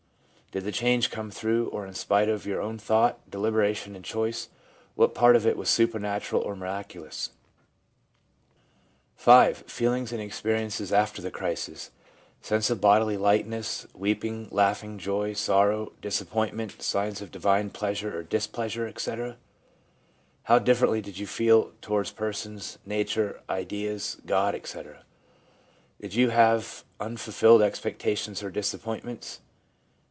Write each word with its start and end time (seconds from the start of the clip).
'Did 0.61 0.65
the 0.65 0.73
change 0.73 1.09
come 1.11 1.31
through, 1.31 1.67
or 1.69 1.87
in 1.87 1.93
spite 1.93 2.27
of, 2.27 2.45
your 2.45 2.61
own 2.61 2.77
thought, 2.77 3.31
deliberation 3.31 3.95
and 3.95 4.03
choice? 4.03 4.49
What 4.95 5.15
part 5.15 5.37
of 5.37 5.47
it 5.47 5.55
was 5.55 5.69
supernatural 5.69 6.41
or 6.41 6.57
miraculous?' 6.57 7.29
V. 9.17 9.53
Feelings 9.53 10.11
and 10.11 10.19
experiences 10.21 10.91
after 10.91 11.21
the 11.21 11.31
crisis:— 11.31 11.91
sense 12.41 12.69
of 12.69 12.81
bodily 12.81 13.15
lightness, 13.15 13.87
weeping, 13.93 14.49
laughing, 14.51 14.97
joy, 14.97 15.31
sorrow, 15.31 15.93
dis 16.01 16.19
appointment, 16.19 16.81
signs 16.81 17.21
of 17.21 17.31
divine 17.31 17.69
pleasure 17.69 18.13
or 18.17 18.21
displeasure, 18.21 18.85
etc.? 18.87 19.37
How 20.43 20.59
differently 20.59 20.99
did 21.01 21.17
you 21.17 21.27
feel 21.27 21.71
towards 21.81 22.11
persons, 22.11 22.77
nature, 22.85 23.39
ideas, 23.49 24.17
God, 24.25 24.53
etc.? 24.53 25.05
Did 26.01 26.13
you 26.13 26.31
have 26.31 26.83
unfulfilled 26.99 27.61
expectations 27.61 28.43
or 28.43 28.51
disappointments? 28.51 29.39